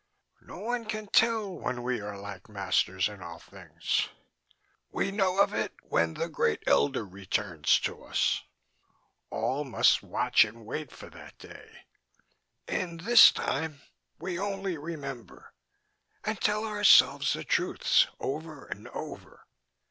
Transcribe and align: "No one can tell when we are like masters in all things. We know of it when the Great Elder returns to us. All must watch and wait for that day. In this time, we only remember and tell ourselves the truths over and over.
"No 0.41 0.57
one 0.61 0.85
can 0.85 1.05
tell 1.05 1.53
when 1.59 1.83
we 1.83 2.01
are 2.01 2.17
like 2.17 2.49
masters 2.49 3.07
in 3.07 3.21
all 3.21 3.37
things. 3.37 4.09
We 4.89 5.11
know 5.11 5.39
of 5.39 5.53
it 5.53 5.75
when 5.83 6.15
the 6.15 6.27
Great 6.27 6.63
Elder 6.65 7.05
returns 7.05 7.79
to 7.81 8.05
us. 8.05 8.41
All 9.29 9.63
must 9.63 10.01
watch 10.01 10.43
and 10.43 10.65
wait 10.65 10.91
for 10.91 11.11
that 11.11 11.37
day. 11.37 11.85
In 12.67 12.97
this 12.97 13.31
time, 13.31 13.81
we 14.17 14.39
only 14.39 14.75
remember 14.75 15.53
and 16.23 16.41
tell 16.41 16.65
ourselves 16.65 17.33
the 17.33 17.43
truths 17.43 18.07
over 18.19 18.65
and 18.65 18.87
over. 18.87 19.45